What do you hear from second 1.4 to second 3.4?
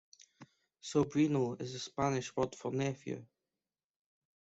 is the Spanish word for nephew.